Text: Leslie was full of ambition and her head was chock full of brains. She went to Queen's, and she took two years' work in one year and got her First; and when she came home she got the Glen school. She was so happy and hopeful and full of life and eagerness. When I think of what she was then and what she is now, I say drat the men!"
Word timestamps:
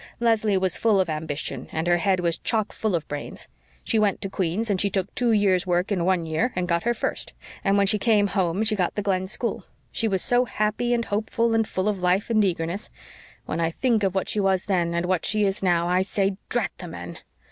Leslie 0.19 0.57
was 0.57 0.77
full 0.77 0.99
of 0.99 1.11
ambition 1.11 1.67
and 1.71 1.85
her 1.85 1.97
head 1.97 2.19
was 2.19 2.39
chock 2.39 2.73
full 2.73 2.95
of 2.95 3.07
brains. 3.07 3.47
She 3.83 3.99
went 3.99 4.19
to 4.23 4.31
Queen's, 4.31 4.67
and 4.71 4.81
she 4.81 4.89
took 4.89 5.13
two 5.13 5.31
years' 5.31 5.67
work 5.67 5.91
in 5.91 6.03
one 6.05 6.25
year 6.25 6.51
and 6.55 6.67
got 6.67 6.81
her 6.85 6.95
First; 6.95 7.33
and 7.63 7.77
when 7.77 7.85
she 7.85 7.99
came 7.99 8.25
home 8.25 8.63
she 8.63 8.75
got 8.75 8.95
the 8.95 9.03
Glen 9.03 9.27
school. 9.27 9.63
She 9.91 10.07
was 10.07 10.23
so 10.23 10.45
happy 10.45 10.91
and 10.95 11.05
hopeful 11.05 11.53
and 11.53 11.67
full 11.67 11.87
of 11.87 12.01
life 12.01 12.31
and 12.31 12.43
eagerness. 12.43 12.89
When 13.45 13.59
I 13.59 13.69
think 13.69 14.01
of 14.01 14.15
what 14.15 14.27
she 14.27 14.39
was 14.39 14.65
then 14.65 14.95
and 14.95 15.05
what 15.05 15.23
she 15.23 15.43
is 15.45 15.61
now, 15.61 15.87
I 15.87 16.01
say 16.01 16.35
drat 16.49 16.71
the 16.79 16.87
men!" 16.87 17.19